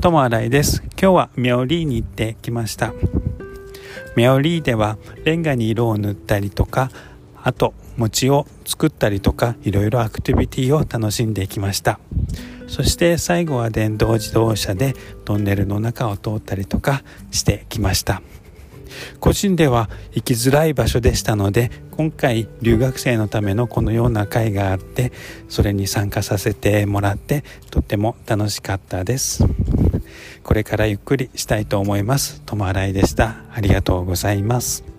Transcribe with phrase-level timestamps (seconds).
[0.00, 0.84] 友新井です。
[0.92, 2.94] 今日は妙理に行ってきました。
[4.16, 6.92] 妙理ではレンガに色を塗ったりとか
[7.42, 11.98] あと餅を作ったりとかいろいろアクティビティを楽しんできました。
[12.68, 17.02] そして最後は電動自動車でトンネルの中を通ったりとか
[17.32, 18.22] してきました。
[19.18, 25.12] 個人では行きづらい場所でしたので今回留学生のためのこのような会があって
[25.48, 29.44] それに参加させてもらってとっても楽しかったです。
[30.42, 32.42] これからゆっくりしたいと思います。
[32.42, 33.36] ともあらいでした。
[33.52, 34.97] ありがとうございます。